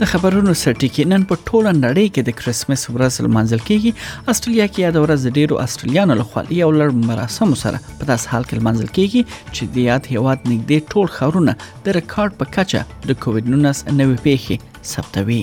د 0.00 0.08
خبرونو 0.10 0.52
سرټیکی 0.62 1.04
نن 1.10 1.22
په 1.30 1.34
ټوله 1.46 1.70
نړۍ 1.84 2.06
کې 2.14 2.22
د 2.28 2.36
کریسمس 2.40 2.82
ورځ 2.94 3.14
لمانځل 3.26 3.60
کیږي 3.68 3.90
استرالیا 4.32 4.66
کې 4.72 4.80
یاد 4.86 4.96
ورځ 5.04 5.20
ډیرو 5.40 5.54
استرالیانو 5.64 6.14
لخوا 6.20 6.42
یو 6.62 6.70
لړ 6.80 6.88
مراسم 7.10 7.50
سره 7.62 7.78
په 8.00 8.04
داس 8.10 8.22
حال 8.30 8.42
کې 8.48 8.56
لمانځل 8.60 8.88
کیږي 8.96 9.22
چې 9.54 9.62
د 9.76 9.86
یاد 9.90 10.02
هیواد 10.14 10.38
نږدې 10.50 10.78
ټول 10.94 11.06
خاورونه 11.18 11.52
د 11.84 11.96
ریکارډ 11.98 12.32
په 12.40 12.44
کچه 12.58 12.80
د 13.12 13.22
کووډ 13.22 13.44
19 13.54 13.96
نوې 14.00 14.16
پیښې 14.26 14.54
ثبتوي 14.94 15.42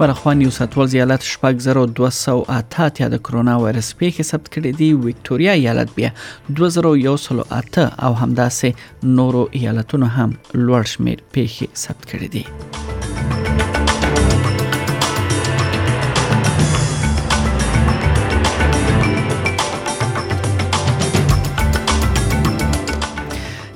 ورخوا 0.00 0.32
نیو 0.38 0.50
ساتول 0.50 0.86
زیالات 0.86 1.22
شپږ 1.32 1.54
زره 1.66 1.86
2208 1.98 3.02
د 3.14 3.20
کرونا 3.28 3.56
وایرس 3.62 3.90
پیښې 4.00 4.22
ثبت 4.30 4.46
کړې 4.54 4.70
دي 4.78 4.88
وکټوريا 5.04 5.52
ایالت 5.60 5.90
بیا 5.96 6.10
2108 6.60 7.90
او 8.06 8.14
همداسې 8.22 9.12
نورو 9.18 9.42
ایالتونو 9.60 10.06
هم 10.16 10.30
لوړ 10.66 10.82
شمیر 10.94 11.18
پیښې 11.34 11.66
ثبت 11.84 12.02
کړې 12.10 12.28
دي 12.36 12.44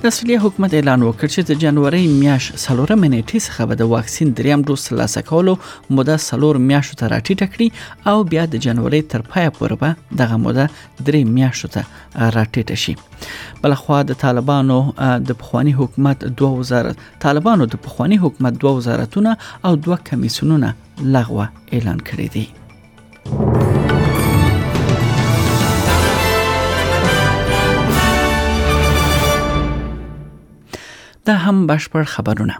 د 0.04 0.06
استرالیا 0.12 0.38
حکومت 0.44 0.72
اعلان 0.76 1.02
وکړ 1.04 1.28
چې 1.34 1.46
د 1.48 1.60
جنوري 1.60 2.00
میاش 2.14 2.46
سلورم 2.62 3.04
نیټه 3.04 3.38
څخه 3.44 3.66
به 3.68 3.76
د 3.82 3.86
واکسین 3.92 4.32
دریم 4.40 4.64
دوز 4.70 4.82
ترلاسه 4.88 5.20
کولو 5.28 5.52
موده 5.98 6.16
سلور 6.24 6.56
میاشو 6.64 6.98
ته 7.02 7.08
راټیټه 7.12 7.54
کړي 7.54 8.10
او 8.12 8.26
بیا 8.34 8.42
د 8.54 8.60
جنوري 8.66 9.00
تر 9.14 9.24
پایه 9.28 9.54
پورې 9.58 9.80
به 9.84 10.18
دغه 10.22 10.36
موده 10.42 10.66
درې 10.80 11.36
میاشو 11.38 11.70
ته 11.76 12.30
راټیټه 12.36 12.76
شي 12.84 12.94
بل 13.62 13.74
خو 13.82 14.00
د 14.10 14.18
طالبانو 14.24 14.78
د 15.30 15.38
پخوانی 15.44 15.72
حکومت 15.80 16.26
دوه 16.42 16.58
وزارت 16.58 17.02
طالبانو 17.26 17.68
د 17.76 17.82
پخوانی 17.86 18.18
حکومت 18.26 18.60
دوه 18.66 18.74
وزارتونه 18.82 19.32
او 19.70 19.72
دوه 19.88 19.98
کمیسیونونه 20.12 20.74
لغوه 21.16 21.48
اعلان 21.72 22.06
کړی 22.10 22.28
دي 22.36 23.72
دا 31.26 31.34
هم 31.34 31.60
بشپړ 31.68 32.04
خبرونه 32.14 32.54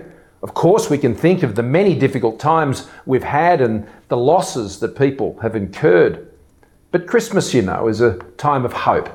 Of 0.46 0.52
course, 0.58 0.84
we 0.94 0.98
can 1.04 1.14
think 1.22 1.44
of 1.46 1.54
the 1.60 1.64
many 1.76 1.94
difficult 2.02 2.36
times 2.42 2.82
we've 3.12 3.28
had 3.30 3.62
and 3.68 3.88
the 4.14 4.18
losses 4.30 4.76
that 4.82 4.92
people 5.00 5.32
have 5.44 5.56
incurred 5.60 6.20
But 6.96 7.08
Christmas, 7.12 7.48
you 7.54 7.62
know, 7.70 7.82
is 7.94 8.00
a 8.10 8.14
time 8.50 8.64
of 8.70 8.74
hope. 8.90 9.10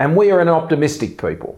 And 0.00 0.10
we 0.20 0.26
are 0.32 0.40
an 0.46 0.52
optimistic 0.60 1.10
people. 1.26 1.52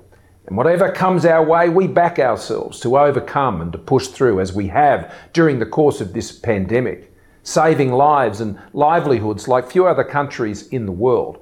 And 0.46 0.54
whatever 0.58 0.86
comes 1.04 1.24
our 1.24 1.42
way, 1.54 1.64
we 1.78 1.86
back 2.00 2.16
ourselves 2.30 2.74
to 2.82 2.98
overcome 3.06 3.56
and 3.62 3.70
to 3.74 3.78
push 3.92 4.06
through 4.08 4.36
as 4.44 4.50
we 4.58 4.66
have 4.82 5.00
during 5.38 5.56
the 5.58 5.70
course 5.78 5.98
of 6.02 6.12
this 6.16 6.28
pandemic, 6.48 6.98
saving 7.42 7.90
lives 8.10 8.38
and 8.44 8.52
livelihoods 8.88 9.42
like 9.52 9.72
few 9.74 9.84
other 9.86 10.04
countries 10.18 10.58
in 10.76 10.82
the 10.90 10.96
world. 11.06 11.34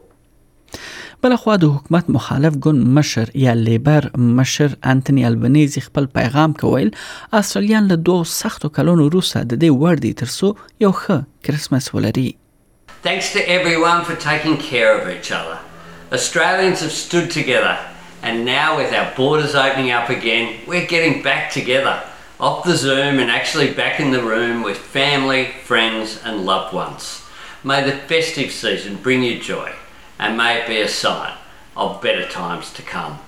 بل 1.23 1.37
خو 1.37 1.55
د 1.57 1.65
حکومت 1.65 2.09
مخالف 2.19 2.57
ګوند 2.65 2.87
مشر 2.99 3.31
یا 3.47 3.55
لیبر 3.69 4.09
مشر 4.37 4.75
انټونی 4.95 5.25
البنيزي 5.27 5.81
خپل 5.81 6.07
پیغام 6.21 6.53
کویل 6.63 6.91
استرالیان 7.33 7.89
له 7.91 7.95
دوه 8.11 8.25
سختو 8.37 8.69
کلونو 8.81 9.07
وروسته 9.11 9.43
د 9.43 9.63
دې 9.65 9.87
وردی 9.87 10.13
ترسو 10.25 10.55
یو 10.87 10.93
ښه 11.03 11.23
کریسمس 11.49 11.95
ولري 11.99 12.27
Thanks 13.05 13.35
to 13.35 13.47
everyone 13.47 14.03
for 14.07 14.17
taking 14.17 14.57
care 14.57 14.97
of 14.99 15.11
each 15.15 15.31
other. 15.31 15.59
Australians 16.11 16.81
have 16.81 16.91
stood 16.91 17.31
together, 17.31 17.79
and 18.23 18.47
now 18.47 18.79
with 18.79 18.95
our 18.95 19.15
borders 19.15 19.55
opening 19.55 19.91
up 19.91 20.09
again, 20.09 20.63
we're 20.67 20.87
getting 20.87 21.23
back 21.23 21.51
together, 21.51 22.03
off 22.41 22.65
the 22.65 22.75
Zoom 22.75 23.19
and 23.19 23.31
actually 23.31 23.75
back 23.75 24.01
in 24.01 24.11
the 24.11 24.23
room 24.23 24.63
with 24.63 24.79
family, 24.79 25.51
friends, 25.65 26.19
and 26.25 26.47
loved 26.47 26.73
ones. 26.73 27.21
May 27.63 27.85
the 27.85 27.93
festive 27.99 28.51
season 28.51 28.95
bring 28.97 29.23
you 29.23 29.39
joy, 29.39 29.73
and 30.19 30.39
may 30.39 30.63
it 30.63 30.67
be 30.67 30.81
a 30.81 30.89
sign 30.89 31.37
of 31.77 32.01
better 32.01 32.27
times 32.27 32.73
to 32.73 32.81
come. 32.81 33.19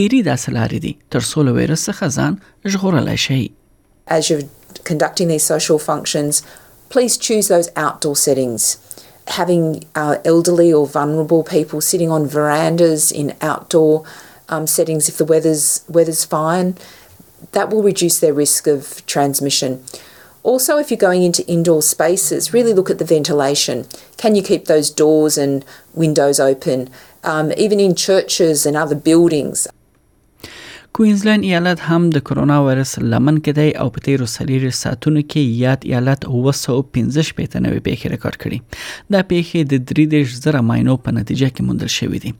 ډيري 0.00 0.22
د 0.30 0.32
اصلارې 0.38 0.88
دي 0.88 0.94
تر 1.16 1.28
څو 1.32 1.46
وایرس 1.58 1.86
څخه 1.90 2.10
ځان 2.18 2.74
ژغورلای 2.76 3.22
شي 3.28 3.40
as 4.06 4.30
you're 4.30 4.42
conducting 4.84 5.28
these 5.28 5.42
social 5.42 5.78
functions, 5.78 6.42
please 6.88 7.16
choose 7.16 7.48
those 7.48 7.68
outdoor 7.76 8.16
settings. 8.16 8.78
Having 9.28 9.84
uh, 9.94 10.18
elderly 10.24 10.72
or 10.72 10.86
vulnerable 10.86 11.42
people 11.42 11.80
sitting 11.80 12.10
on 12.10 12.26
verandas 12.28 13.10
in 13.10 13.36
outdoor 13.40 14.04
um, 14.48 14.66
settings, 14.66 15.08
if 15.08 15.16
the 15.18 15.24
weather's 15.24 15.84
weather's 15.88 16.24
fine, 16.24 16.76
that 17.52 17.70
will 17.70 17.82
reduce 17.82 18.20
their 18.20 18.32
risk 18.32 18.68
of 18.68 19.04
transmission. 19.06 19.82
Also, 20.44 20.78
if 20.78 20.92
you're 20.92 20.96
going 20.98 21.24
into 21.24 21.44
indoor 21.50 21.82
spaces, 21.82 22.52
really 22.52 22.72
look 22.72 22.88
at 22.88 23.00
the 23.00 23.04
ventilation. 23.04 23.84
Can 24.16 24.36
you 24.36 24.44
keep 24.44 24.66
those 24.66 24.90
doors 24.90 25.36
and 25.36 25.64
windows 25.94 26.38
open? 26.38 26.88
Um, 27.24 27.50
even 27.56 27.80
in 27.80 27.96
churches 27.96 28.64
and 28.64 28.76
other 28.76 28.94
buildings, 28.94 29.66
کوینزلند 30.96 31.44
ایالت 31.44 31.80
هم 31.88 32.04
د 32.14 32.20
کرونا 32.26 32.54
وایرس 32.64 32.90
لمن 33.14 33.38
کې 33.38 33.54
دی 33.56 33.64
او 33.80 33.84
په 33.94 34.02
تیرو 34.04 34.26
سلیری 34.34 34.68
ساتونو 34.76 35.22
کې 35.24 35.56
یاد 35.62 35.82
ایالت 35.88 36.22
215 36.28 36.78
نوې 36.84 37.82
پیښې 37.88 38.14
ریکارډ 38.14 38.38
کړي 38.44 39.10
دا 39.16 39.20
پیښې 39.32 39.72
د 39.72 39.82
33 39.90 40.38
زره 40.44 40.62
ماینو 40.68 40.94
په 41.08 41.14
نتیجه 41.16 41.48
کې 41.56 41.66
موندل 41.70 41.90
شوې 41.94 42.22
دي 42.22 42.32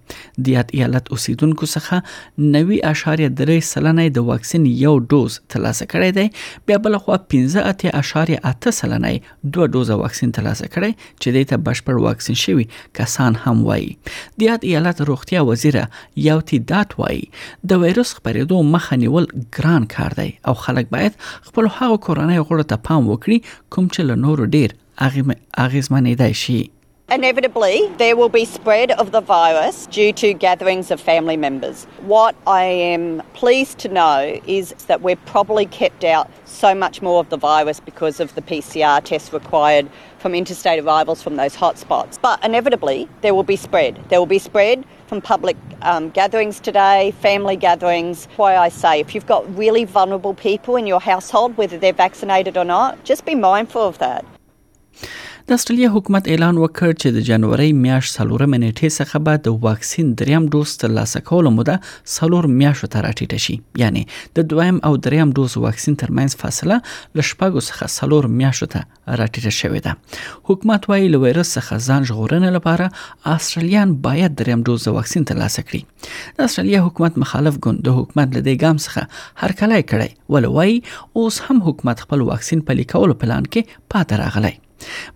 د 0.46 0.54
یاد 0.56 0.72
ایالت 0.78 1.10
اوسیدونکو 1.16 1.68
څخه 1.72 2.46
90.3 2.54 3.66
سلنه 3.72 4.06
د 4.20 4.26
واکسین 4.30 4.64
یو 4.84 4.94
ډوز 5.10 5.36
ترلاسه 5.56 5.88
کړی 5.92 6.16
دی 6.20 6.66
بیا 6.72 6.80
بل 6.88 6.98
خو 7.04 7.20
15.8 7.34 8.70
سلنه 8.78 9.12
دوه 9.58 9.68
ډوزه 9.68 10.00
واکسین 10.04 10.32
ترلاسه 10.38 10.70
کړی 10.70 11.06
چې 11.10 11.36
د 11.36 11.46
ته 11.52 11.62
بشپړ 11.68 12.06
واکسین 12.08 12.40
شوی 12.46 12.66
کسان 13.02 13.38
هم 13.44 13.56
وایي 13.68 13.92
د 14.08 14.48
یاد 14.50 14.66
ایالت 14.72 15.06
روغتیا 15.12 15.46
وزیره 15.52 15.86
یو 16.30 16.40
تی 16.54 16.64
دات 16.74 16.98
وایي 17.04 17.22
د 17.28 17.72
دا 17.76 17.82
وایروس 17.86 18.16
خبرې 18.16 18.44
کیدو 18.46 18.58
مخه 18.74 18.96
نیول 19.02 19.24
ګران 19.58 19.84
کار 19.94 20.12
دی 20.18 20.28
او 20.50 20.52
خلک 20.64 20.86
باید 20.96 21.12
خپل 21.46 21.64
هغه 21.78 21.96
کورنۍ 22.06 22.38
غړو 22.50 22.64
ته 22.72 22.76
پام 22.88 23.02
وکړي 23.12 23.38
کوم 23.76 23.84
چې 23.94 24.00
له 24.08 24.14
نورو 24.26 24.44
ډیر 24.56 24.70
اغه 25.06 25.22
اغه 25.64 25.80
زمانه 25.86 26.12
دی 26.20 26.30
شي 26.42 26.58
Inevitably, 27.08 27.88
there 27.98 28.16
will 28.16 28.28
be 28.28 28.44
spread 28.44 28.90
of 28.90 29.12
the 29.12 29.20
virus 29.20 29.86
due 29.86 30.12
to 30.14 30.32
gatherings 30.34 30.90
of 30.90 31.00
family 31.00 31.36
members. 31.36 31.84
What 32.00 32.34
I 32.48 32.64
am 32.64 33.22
pleased 33.32 33.78
to 33.78 33.88
know 33.88 34.40
is 34.48 34.70
that 34.88 35.02
we're 35.02 35.14
probably 35.24 35.66
kept 35.66 36.02
out 36.02 36.28
so 36.46 36.74
much 36.74 37.00
more 37.02 37.20
of 37.20 37.28
the 37.30 37.36
virus 37.36 37.78
because 37.78 38.18
of 38.18 38.34
the 38.34 38.42
PCR 38.42 39.00
tests 39.04 39.32
required 39.32 39.88
from 40.18 40.34
interstate 40.34 40.82
arrivals 40.84 41.22
from 41.22 41.36
those 41.36 41.54
hotspots. 41.54 42.18
But 42.20 42.44
inevitably, 42.44 43.08
there 43.20 43.36
will 43.36 43.44
be 43.44 43.54
spread. 43.56 44.00
There 44.08 44.18
will 44.18 44.26
be 44.26 44.40
spread 44.40 44.84
from 45.06 45.20
public 45.20 45.56
um, 45.82 46.10
gatherings 46.10 46.58
today, 46.58 47.12
family 47.20 47.54
gatherings. 47.54 48.26
Why 48.34 48.56
I 48.56 48.68
say, 48.68 48.98
if 48.98 49.14
you've 49.14 49.26
got 49.26 49.44
really 49.56 49.84
vulnerable 49.84 50.34
people 50.34 50.74
in 50.74 50.88
your 50.88 51.00
household, 51.00 51.56
whether 51.56 51.78
they're 51.78 51.92
vaccinated 51.92 52.56
or 52.56 52.64
not, 52.64 53.04
just 53.04 53.24
be 53.24 53.36
mindful 53.36 53.82
of 53.86 53.98
that. 53.98 54.24
د 55.48 55.52
استرالیا 55.56 55.88
حکومت 55.94 56.28
اعلان 56.34 56.56
وکړ 56.60 56.88
چې 57.00 57.08
د 57.16 57.24
جنوري 57.26 57.66
میاشت 57.82 58.14
سلوره 58.16 58.46
منېټې 58.54 58.88
څخه 58.94 59.18
به 59.26 59.40
د 59.42 59.60
واکسین 59.66 60.08
دریم 60.22 60.46
دوز 60.54 60.70
ترلاسه 60.82 61.20
کولو 61.28 61.52
موده 61.58 61.76
سلور 62.14 62.48
میاشتو 62.54 62.88
ته 62.94 63.02
راټیټه 63.06 63.44
شي 63.44 63.54
یعنی 63.82 64.02
د 64.38 64.48
دویم 64.54 64.80
او 64.90 64.92
دریم 65.08 65.34
دوز 65.40 65.54
واکسین 65.66 65.98
ترمنځ 66.02 66.40
فاصله 66.40 66.78
لشپږو 67.20 67.62
څخه 67.68 67.92
سلور 67.98 68.28
میاشتو 68.42 68.68
ته 68.74 68.82
راټیټه 69.22 69.56
شوې 69.58 69.86
ده 69.86 70.52
حکومت 70.52 70.90
وایي 70.94 71.06
له 71.14 71.22
وایرس 71.26 71.54
څخه 71.60 71.80
ځان 71.88 72.10
ژغورنې 72.12 72.58
لپاره 72.58 73.32
استرالیان 73.36 73.94
باید 74.10 74.36
دریم 74.44 74.66
دوز 74.72 74.88
واکسین 75.00 75.30
ترلاسه 75.34 75.66
کړي 75.68 76.12
د 76.40 76.50
استرالیا 76.54 76.82
حکومت 76.90 77.22
مخالف 77.26 77.62
ګوند 77.66 77.88
د 77.92 77.98
حکومت 78.02 78.36
له 78.40 78.44
دې 78.48 78.66
ګام 78.66 78.84
څخه 78.84 79.46
هر 79.46 79.56
کله 79.64 79.82
کړي 79.96 80.36
ولوي 80.36 80.84
اوس 81.22 81.40
هم 81.48 81.66
حکومت 81.72 82.06
خپل 82.10 82.26
واکسین 82.34 82.68
پلي 82.72 82.90
کولو 82.98 83.20
پلان 83.26 83.52
کې 83.54 83.82
پاتره 83.96 84.34
غلای 84.38 84.64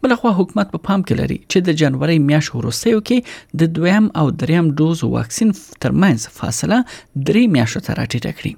بلخوا 0.03 0.31
حکومت 0.39 0.69
په 0.75 0.81
پام 0.89 1.03
کې 1.09 1.15
لري 1.21 1.37
چې 1.53 1.59
د 1.69 1.79
جنوري 1.81 2.17
میاشتې 2.29 2.59
وروسته 2.59 3.01
کې 3.11 3.59
د 3.63 3.73
دویم 3.79 4.07
او 4.23 4.25
دریم 4.43 4.69
دوز 4.81 5.03
واکسین 5.17 5.51
ترمنځ 5.85 6.27
فاصله 6.39 6.79
درې 7.29 7.43
میاشتې 7.55 7.83
ته 7.89 7.97
راټیټه 7.99 8.33
کړي 8.39 8.53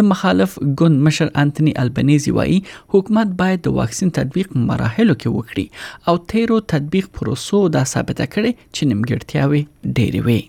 د 0.00 0.08
مخالف 0.12 0.56
ګوند 0.82 1.02
مشر 1.08 1.32
انټونی 1.44 1.74
البنيزي 1.84 2.34
وایي 2.38 2.58
حکومت 2.96 3.34
باید 3.42 3.64
د 3.66 3.76
واکسین 3.80 4.14
تطبیق 4.20 4.56
مراحل 4.70 5.14
کې 5.18 5.36
وکړي 5.36 5.66
او 6.12 6.18
تیرو 6.34 6.58
تطبیق 6.74 7.10
پروسو 7.20 7.62
دا 7.78 7.84
ثابته 7.94 8.26
کړي 8.34 8.52
چې 8.74 8.82
نیمګړتیاوي 8.92 9.62
ډېری 9.96 10.20
وي 10.28 10.40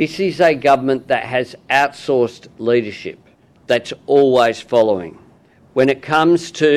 This 0.00 0.12
is 0.26 0.36
a 0.46 0.54
government 0.68 1.02
that 1.12 1.24
has 1.30 1.50
outsourced 1.78 2.44
leadership 2.68 3.18
that's 3.72 3.92
always 4.18 4.60
following. 4.70 5.10
When 5.80 5.92
it 5.94 6.00
comes 6.06 6.46
to 6.60 6.70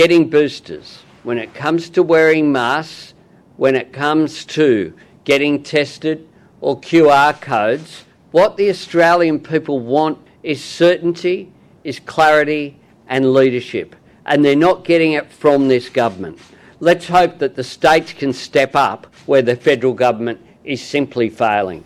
getting 0.00 0.28
boosters, 0.34 0.92
when 1.26 1.38
it 1.38 1.52
comes 1.54 1.90
to 1.90 2.00
wearing 2.04 2.52
masks, 2.52 3.12
when 3.56 3.74
it 3.74 3.92
comes 3.92 4.44
to 4.44 4.92
getting 5.24 5.60
tested 5.60 6.24
or 6.60 6.80
QR 6.80 7.38
codes, 7.40 8.04
what 8.30 8.56
the 8.56 8.70
Australian 8.70 9.40
people 9.40 9.80
want 9.80 10.16
is 10.44 10.62
certainty, 10.62 11.50
is 11.82 11.98
clarity, 11.98 12.78
and 13.08 13.34
leadership. 13.34 13.96
And 14.24 14.44
they're 14.44 14.54
not 14.68 14.84
getting 14.84 15.14
it 15.14 15.32
from 15.32 15.66
this 15.66 15.88
government. 15.88 16.38
Let's 16.78 17.08
hope 17.08 17.38
that 17.38 17.56
the 17.56 17.64
states 17.64 18.12
can 18.12 18.32
step 18.32 18.76
up 18.76 19.12
where 19.26 19.42
the 19.42 19.56
federal 19.56 19.94
government 19.94 20.38
is 20.62 20.80
simply 20.80 21.28
failing. 21.28 21.84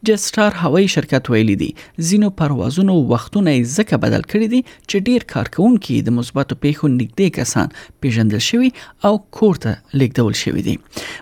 جسټار 0.07 0.51
هوایي 0.63 0.87
شرکت 0.95 1.23
ویلي 1.31 1.55
دی 1.61 1.69
زینو 2.09 2.29
پروازونو 2.41 2.95
وختونه 3.13 3.51
ځکه 3.77 3.95
بدل 4.05 4.23
کړي 4.31 4.47
دي 4.53 4.61
چې 4.89 4.97
ډیر 5.09 5.21
کارکونکو 5.33 5.97
د 6.09 6.15
مثبتو 6.19 6.53
پیښو 6.65 6.85
نږدې 6.99 7.27
کسان 7.37 7.67
پیژندل 8.05 8.41
شوي 8.49 8.69
او 9.07 9.13
کوړه 9.37 9.73
لیکدول 10.03 10.35
شوي 10.43 10.61
دي 10.69 10.75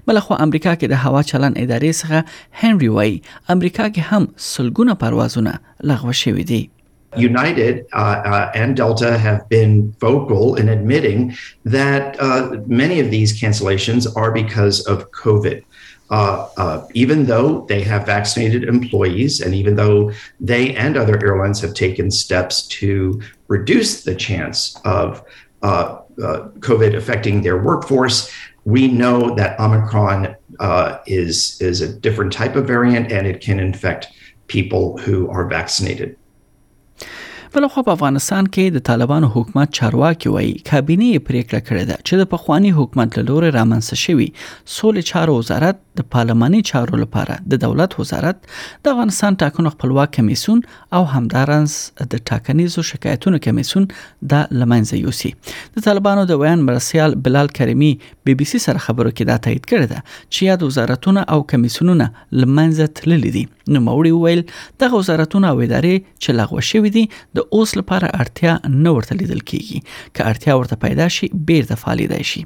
بلخو 0.09 0.33
امریکا 0.47 0.73
کې 0.79 0.87
د 0.93 1.01
هوا 1.05 1.21
چلن 1.33 1.57
ادارې 1.63 1.91
څخه 2.03 2.63
هنري 2.63 2.89
وای 2.99 3.13
امریکا 3.57 3.85
کې 3.95 4.03
هم 4.13 4.23
سلګونه 4.53 4.93
پروازونه 5.03 5.53
لغوه 5.93 6.19
شوي 6.23 6.45
دي 6.53 6.63
United 7.29 7.75
uh, 7.79 8.03
uh, 8.03 8.37
and 8.61 8.71
Delta 8.79 9.09
have 9.25 9.41
been 9.55 9.73
vocal 10.05 10.55
in 10.61 10.67
admitting 10.75 11.19
that 11.75 12.17
uh, 12.27 12.39
many 12.81 12.97
of 13.03 13.07
these 13.15 13.31
cancellations 13.43 14.03
are 14.21 14.31
because 14.39 14.77
of 14.93 14.97
COVID. 15.21 15.57
uh, 16.17 16.37
uh, 16.63 16.77
even 17.03 17.19
though 17.31 17.51
they 17.71 17.81
have 17.91 18.03
vaccinated 18.17 18.61
employees 18.75 19.33
and 19.43 19.51
even 19.61 19.73
though 19.81 19.99
they 20.51 20.63
and 20.85 20.91
other 21.03 21.17
airlines 21.27 21.59
have 21.65 21.73
taken 21.85 22.05
steps 22.23 22.55
to 22.79 22.91
reduce 23.55 23.91
the 24.07 24.15
chance 24.27 24.57
of 24.99 25.07
uh, 25.69 25.85
uh 26.27 26.39
COVID 26.69 26.91
affecting 27.01 27.35
their 27.45 27.57
workforce, 27.69 28.17
we 28.75 28.83
know 29.01 29.15
that 29.39 29.59
Omicron 29.65 30.19
uh, 30.67 30.89
is, 31.21 31.35
is 31.69 31.77
a 31.81 31.89
different 32.05 32.31
type 32.41 32.55
of 32.55 32.65
variant 32.75 33.05
and 33.15 33.23
it 33.31 33.37
can 33.47 33.57
infect 33.69 34.03
people 34.55 34.83
who 35.05 35.15
are 35.37 35.45
vaccinated. 35.57 36.11
بلخو 37.55 37.81
په 37.87 37.91
افغانستان 37.93 38.45
کې 38.47 38.73
د 38.75 38.83
طالبانو 38.85 39.27
حکومت 39.33 39.73
چارواکي 39.79 40.29
وایي 40.35 40.53
کابینه 40.69 41.09
یې 41.09 41.25
پریکړه 41.25 41.65
کړې 41.65 41.83
ده 41.89 41.97
چې 42.07 42.21
د 42.21 42.29
پخوانی 42.31 42.71
حکومت 42.77 43.17
له 43.17 43.25
لوري 43.27 43.51
رامنځته 43.55 44.01
شوی 44.03 44.25
سولې 44.77 45.09
چارو 45.09 45.35
وزارت 45.39 45.82
د 45.97 46.05
پارلماني 46.13 46.59
چارو 46.69 46.97
لپاره 47.01 47.35
د 47.53 47.59
دولت 47.63 47.95
وزارت 47.99 48.37
د 48.45 48.91
افغانستان 48.93 49.35
ټاکنو 49.41 49.69
خپلواک 49.73 50.11
کمیسون 50.17 50.61
او 50.99 51.01
همدارنس 51.13 51.75
د 52.13 52.23
ټاکنیزو 52.29 52.83
شکایتونو 52.91 53.39
کمیسون 53.47 53.85
د 54.31 54.55
لمنځه 54.61 55.01
یوسي 55.03 55.31
د 55.77 55.85
طالبانو 55.87 56.23
د 56.31 56.39
ویان 56.43 56.63
مرسیال 56.69 57.17
بلال 57.27 57.51
کریمی 57.59 57.89
بي 58.29 58.35
بي 58.41 58.47
سي 58.53 58.61
سره 58.67 58.83
خبرو 58.87 59.11
کې 59.11 59.29
دا 59.31 59.37
تایید 59.49 59.67
کړی 59.73 59.91
ده 59.91 60.01
چې 60.07 60.63
د 60.63 60.71
وزارتونو 60.71 61.25
او 61.35 61.39
کمیسونونو 61.53 62.09
لمنځه 62.41 62.89
تللی 63.01 63.33
دي 63.37 63.45
نو 63.75 63.81
موري 63.89 64.13
ویل 64.25 64.43
د 64.85 64.93
وزارتونو 64.97 65.51
او 65.51 65.55
ادارې 65.59 66.07
چې 66.07 66.37
لغوه 66.39 66.65
شوې 66.71 66.97
دي 66.97 67.05
د 67.41 67.47
اوس 67.59 67.75
لپاره 67.81 68.11
اړتیا 68.23 68.73
نه 68.79 68.95
ورته 68.97 69.19
لیدل 69.21 69.43
کیږي 69.45 70.09
که 70.15 70.33
اړتیا 70.33 70.57
ورته 70.63 70.81
پیدا 70.89 71.07
شي 71.19 71.29
بیرته 71.51 71.79
فعالیت 71.85 72.19
شي 72.33 72.43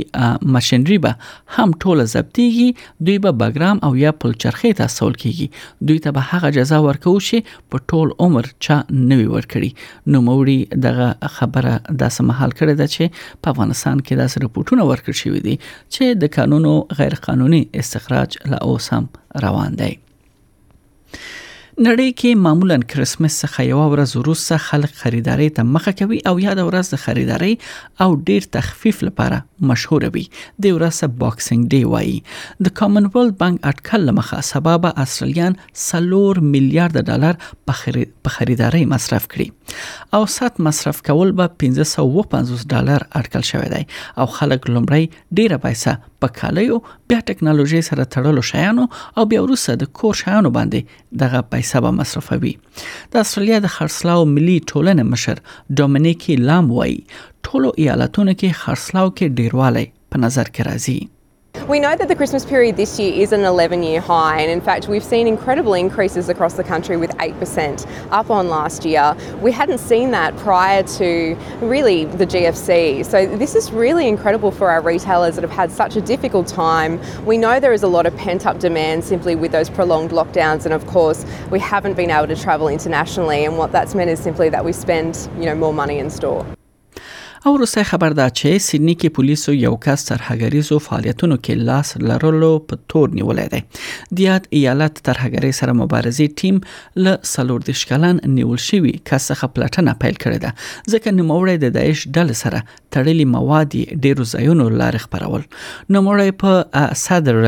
ماشينري 0.58 1.00
به 1.08 1.18
هم 1.58 1.74
ټوله 1.80 2.06
ضبطيږي 2.14 3.04
دوی 3.10 3.18
به 3.26 3.34
بګرام 3.42 3.82
او 3.90 3.92
یا 4.04 4.14
پل 4.22 4.38
چرخې 4.46 4.78
ته 4.82 4.94
سول 5.00 5.18
کیږي 5.18 5.90
دوی 5.90 5.98
ته 6.06 6.16
به 6.18 6.30
هغه 6.30 6.54
جزا 6.60 6.82
ورکوي 6.88 7.26
چې 7.32 7.68
په 7.74 7.86
ټول 7.92 8.16
عمر 8.28 8.52
چا 8.68 8.80
نوي 9.14 9.28
ورکړي 9.34 10.10
نو 10.16 10.24
موري 10.30 10.58
دغه 10.88 11.12
خبره 11.28 11.72
داسې 12.00 12.22
محل 12.30 12.50
کړی 12.58 12.74
ده 12.82 12.86
چې 12.94 13.04
په 13.46 13.56
افغانستان 13.56 13.96
کې 14.06 14.14
داسې 14.20 14.36
رپورټونه 14.44 14.82
ورکړ 14.90 15.12
شوې 15.22 15.40
دي 15.48 15.54
چې 15.94 16.04
د 16.22 16.34
قانونو 16.38 16.72
غیر 17.02 17.14
قانوني 17.28 17.62
استخراج 17.84 18.30
لا 18.54 18.58
اوس 18.70 18.86
هم 18.92 19.04
روان 19.46 19.70
دی 19.82 19.92
نړۍ 21.82 22.10
کې 22.20 22.34
معمولا 22.40 22.74
کریسمس 22.90 23.36
څخه 23.44 23.62
یو 23.68 23.78
ورځ 23.92 24.10
وروسته 24.18 24.58
خلک 24.64 24.92
خریداري 24.98 25.48
ته 25.56 25.62
مخه 25.76 25.92
کوي 26.00 26.18
او 26.30 26.32
یاد 26.42 26.60
ورځ 26.66 26.90
د 26.94 27.00
خریداري 27.04 27.54
او 28.06 28.08
ډیر 28.28 28.46
تخفیف 28.56 29.02
لپاره 29.08 29.38
مشهور 29.70 30.04
وي 30.18 30.22
د 30.66 30.76
ورځ 30.76 31.10
باکسنګ 31.24 31.66
ډی 31.74 31.80
وایي 31.94 32.14
د 32.68 32.74
کامن 32.82 33.08
ویلث 33.16 33.34
بانک 33.42 33.66
اټکل 33.72 34.06
لمخه 34.10 34.40
سبب 34.50 34.86
استرالیان 34.92 35.58
سلور 35.88 36.42
میلیارډ 36.44 37.04
ډالر 37.10 37.42
په 37.72 38.34
خریداري 38.38 38.84
مصرف 38.96 39.26
کړي 39.34 40.18
او 40.20 40.32
سات 40.36 40.60
مصرف 40.68 41.02
کول 41.10 41.34
به 41.42 41.50
1550 41.70 42.66
ډالر 42.74 43.08
اټکل 43.10 43.48
شوی 43.52 43.72
دی 43.76 43.82
او 43.88 44.28
خلک 44.38 44.70
لومړی 44.76 45.24
ډیره 45.40 45.64
پیسې 45.66 46.14
په 46.24 46.38
کالیو 46.40 46.78
بیا 46.86 47.20
ټکنالوژي 47.34 47.84
سره 47.90 48.08
تړلو 48.18 48.48
شیانو 48.52 48.88
او 48.88 49.28
بیا 49.34 49.42
ورسره 49.48 49.78
د 49.84 49.94
کور 50.02 50.20
شیانو 50.24 50.50
باندې 50.60 51.02
دغه 51.24 51.42
پیسې 51.50 51.62
پیسې 51.64 51.80
به 51.84 51.90
مصرفوي 51.98 52.52
د 53.12 53.22
استرالیا 53.24 53.58
د 53.64 53.72
خرڅلاو 53.76 54.24
ملي 54.34 54.56
ټولنې 54.70 55.04
مشر 55.14 55.36
ډومینیکی 55.80 56.34
لام 56.48 56.66
وای 56.78 56.94
ټولو 57.44 57.68
ایالتونو 57.82 58.32
کې 58.40 58.48
خرڅلاو 58.62 59.08
کې 59.16 59.26
ډیروالی 59.42 59.86
په 60.14 60.24
نظر 60.26 60.46
کې 60.54 60.62
راځي 60.70 60.98
We 61.68 61.80
know 61.80 61.96
that 61.96 62.08
the 62.08 62.14
Christmas 62.14 62.44
period 62.44 62.76
this 62.76 62.98
year 63.00 63.14
is 63.14 63.32
an 63.32 63.40
11 63.40 63.82
year 63.82 63.98
high, 63.98 64.38
and 64.40 64.50
in 64.50 64.60
fact, 64.60 64.86
we've 64.86 65.02
seen 65.02 65.26
incredible 65.26 65.72
increases 65.72 66.28
across 66.28 66.54
the 66.54 66.62
country 66.64 66.98
with 66.98 67.10
8% 67.12 67.86
up 68.10 68.28
on 68.30 68.48
last 68.50 68.84
year. 68.84 69.16
We 69.40 69.50
hadn't 69.50 69.78
seen 69.78 70.10
that 70.10 70.36
prior 70.36 70.82
to 70.82 71.34
really 71.62 72.04
the 72.04 72.26
GFC. 72.26 73.02
So, 73.06 73.24
this 73.38 73.54
is 73.54 73.72
really 73.72 74.06
incredible 74.08 74.50
for 74.50 74.70
our 74.70 74.82
retailers 74.82 75.36
that 75.36 75.42
have 75.42 75.50
had 75.50 75.72
such 75.72 75.96
a 75.96 76.02
difficult 76.02 76.46
time. 76.46 77.00
We 77.24 77.38
know 77.38 77.58
there 77.58 77.72
is 77.72 77.82
a 77.82 77.88
lot 77.88 78.04
of 78.04 78.14
pent 78.18 78.44
up 78.46 78.58
demand 78.58 79.02
simply 79.04 79.34
with 79.34 79.52
those 79.52 79.70
prolonged 79.70 80.10
lockdowns, 80.10 80.66
and 80.66 80.74
of 80.74 80.86
course, 80.86 81.24
we 81.50 81.58
haven't 81.60 81.94
been 81.94 82.10
able 82.10 82.26
to 82.26 82.36
travel 82.36 82.68
internationally, 82.68 83.42
and 83.42 83.56
what 83.56 83.72
that's 83.72 83.94
meant 83.94 84.10
is 84.10 84.20
simply 84.20 84.50
that 84.50 84.66
we 84.66 84.72
spend 84.74 85.30
you 85.38 85.46
know, 85.46 85.54
more 85.54 85.72
money 85.72 85.98
in 85.98 86.10
store. 86.10 86.44
او 87.46 87.56
روسي 87.56 87.84
خبر 87.84 88.12
دا 88.18 88.26
چې 88.28 88.60
سېډني 88.66 88.92
کې 89.00 89.16
پولیسو 89.16 89.52
یو 89.54 89.72
کس 89.86 90.04
ترهګریزو 90.10 90.76
فعالیتونو 90.84 91.36
کې 91.48 91.66
لاس 91.70 91.88
لرلو 92.10 92.48
په 92.70 92.78
تور 92.92 93.10
نیولې 93.18 93.50
ده 93.54 94.14
د 94.20 94.24
یاد 94.26 94.46
ایالت 94.60 95.02
ترهګری 95.10 95.58
سره 95.58 95.74
مبارزې 95.82 96.40
ټیم 96.42 96.62
له 97.08 97.32
سلور 97.32 97.66
د 97.68 97.76
شکلن 97.82 98.22
نیول 98.38 98.62
شوی 98.70 98.94
کس 99.12 99.26
څخه 99.32 99.52
پلاتنه 99.58 99.96
پیل 100.04 100.16
کړې 100.24 100.42
ده 100.46 100.96
ځکه 100.96 101.16
نوموړی 101.20 101.64
د 101.64 101.78
دایښ 101.78 102.16
ډل 102.18 102.36
سره 102.44 102.64
تړلي 102.96 103.28
مواد 103.36 103.78
ډیرو 104.08 104.30
ځایونو 104.34 104.70
لار 104.84 105.00
خبرول 105.06 105.46
نوموړی 105.48 106.40
په 106.44 106.98
صدر 107.06 107.42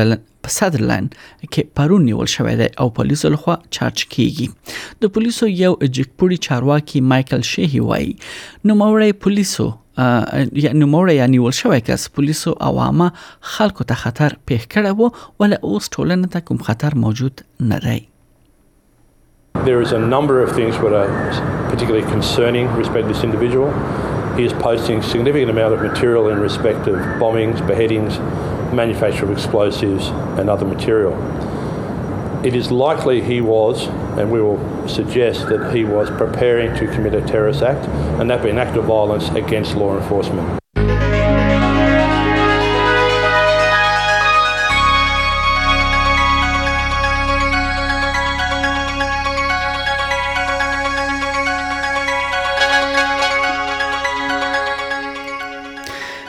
په 0.47 0.55
سدرلند 0.59 1.09
کې 1.41 1.71
پرون 1.79 2.03
نیول 2.09 2.29
شوې 2.33 2.61
ده 2.61 2.83
او 2.83 2.87
پولیسو 2.99 3.31
لخوا 3.35 3.55
چارج 3.77 4.03
کیږي 4.13 5.03
د 5.03 5.13
پولیسو 5.17 5.49
یو 5.51 5.73
اجکپوري 5.89 6.37
چارواکي 6.47 7.01
مايكل 7.11 7.43
شهي 7.51 7.81
وای 7.89 8.09
نو 8.21 8.77
مورې 8.81 9.21
پولیسو 9.27 9.67
یا 9.99 10.71
نوموړی 10.79 11.15
یا 11.19 11.25
نیول 11.35 11.53
شوی 11.59 11.81
کس 11.87 12.07
پولیسو 12.17 12.51
عوامه 12.69 13.07
خلکو 13.53 13.87
ته 13.91 14.01
خطر 14.01 14.35
پیښ 14.51 14.75
کړی 14.75 14.99
وو 14.99 15.09
ولې 15.23 15.71
اوس 15.71 15.89
ټولنه 15.95 16.33
ته 16.35 16.45
کوم 16.49 16.61
خطر 16.69 17.01
موجود 17.07 17.47
نه 17.73 17.81
دی 17.87 17.99
There 19.67 19.79
is 19.85 19.91
a 19.97 19.99
number 20.09 20.33
of 20.41 20.49
things 20.55 20.75
that 20.81 20.93
are 20.95 21.37
particularly 21.69 22.03
concerning 22.09 22.67
respect 22.81 23.07
to 23.07 23.13
this 23.13 23.23
individual. 23.27 23.71
He 24.39 24.43
is 24.49 24.53
posting 24.65 24.99
significant 25.13 25.49
amount 25.55 25.73
of 25.77 25.81
material 25.85 26.29
in 26.33 26.37
respect 26.47 26.89
of 26.91 26.99
bombings, 27.23 27.63
beheadings, 27.71 28.19
manufacture 28.73 29.25
of 29.25 29.31
explosives 29.31 30.07
and 30.39 30.49
other 30.49 30.65
material. 30.65 31.13
It 32.45 32.55
is 32.55 32.71
likely 32.71 33.21
he 33.21 33.41
was, 33.41 33.87
and 34.17 34.31
we 34.31 34.41
will 34.41 34.87
suggest 34.87 35.47
that 35.49 35.75
he 35.75 35.83
was 35.83 36.09
preparing 36.11 36.73
to 36.77 36.87
commit 36.93 37.13
a 37.13 37.21
terrorist 37.21 37.61
act, 37.61 37.87
and 38.19 38.29
that 38.29 38.43
be 38.43 38.49
an 38.49 38.57
act 38.57 38.77
of 38.77 38.85
violence 38.85 39.29
against 39.29 39.75
law 39.75 39.97
enforcement. 39.97 40.59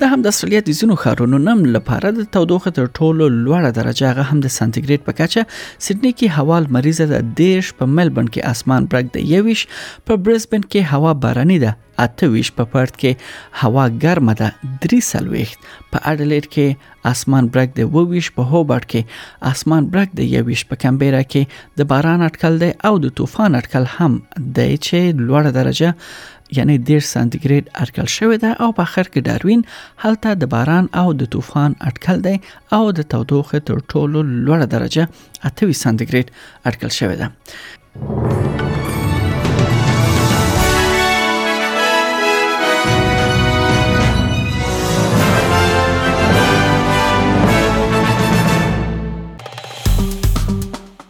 دا 0.00 0.06
هم 0.10 0.22
د 0.24 0.26
استرالیا 0.30 0.60
د 0.66 0.74
ځینو 0.80 0.96
ښارونو 1.04 1.38
نم 1.46 1.62
لپاره 1.76 2.10
د 2.18 2.26
تودوخه 2.34 2.72
تر 2.78 2.90
ټولو 2.98 3.26
لوړه 3.36 3.70
درجه 3.78 4.10
هغه 4.10 4.26
هم 4.28 4.42
د 4.44 4.52
سانتیګریډ 4.56 5.00
په 5.08 5.16
کچه 5.20 5.86
سیدنی 5.86 6.12
کې 6.20 6.38
هوا 6.38 6.58
مریضه 6.76 7.08
د 7.14 7.26
دیش 7.40 7.70
په 7.80 7.88
ملبن 7.96 8.28
کې 8.34 8.52
اسمان 8.56 8.86
برګ 8.92 9.10
د 9.16 9.26
یويش 9.32 9.64
په 10.10 10.20
برزبن 10.28 10.66
کې 10.68 10.94
هوا 10.94 11.14
باراني 11.24 11.58
ده 11.64 11.74
اتويش 12.04 12.50
په 12.58 12.64
پړد 12.74 13.00
کې 13.02 13.64
هوا 13.64 13.86
ګرمه 14.04 14.34
ده 14.42 14.52
درې 14.66 15.08
سلويخت 15.08 15.64
په 15.66 16.04
اډلېټ 16.12 16.54
کې 16.54 17.12
اسمان 17.12 17.50
برګ 17.56 17.74
د 17.78 17.92
وويش 17.96 18.30
په 18.38 18.50
هوبرټ 18.52 18.92
کې 18.92 19.52
اسمان 19.52 19.90
برګ 19.96 20.14
د 20.20 20.30
یويش 20.36 20.62
په 20.70 20.82
کمبيرا 20.84 21.24
کې 21.32 21.82
د 21.82 21.90
باران 21.94 22.26
اټکل 22.28 22.62
دی 22.64 22.70
او 22.90 22.94
د 23.08 23.16
طوفان 23.22 23.60
اټکل 23.62 23.90
هم 23.96 24.12
دی 24.60 24.70
چې 24.74 25.26
لوړه 25.26 25.58
درجه 25.58 25.92
یعنی 26.56 26.78
10 26.90 27.00
سانتیګریډ 27.08 27.64
اټکل 27.82 28.06
شوی 28.16 28.36
دی 28.44 28.52
او 28.64 28.68
په 28.78 28.82
اخر 28.88 29.06
کې 29.12 29.20
داروین 29.28 29.62
هلته 30.04 30.28
د 30.42 30.52
باران 30.56 30.84
او 31.04 31.06
د 31.22 31.32
طوفان 31.36 31.70
اټکل 31.92 32.16
دی 32.26 32.34
او 32.80 32.82
د 33.00 33.08
تودوخه 33.14 33.58
تر 33.70 33.76
ټولو 33.92 34.18
لوړه 34.46 34.66
درجه 34.74 35.04
28 35.52 35.80
سانتیګریډ 35.82 36.26
اټکل 36.68 36.90
شوی 36.98 37.16
دی 37.22 37.26